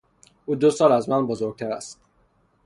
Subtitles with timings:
[0.45, 1.99] او دو سال از من بزرگتر است.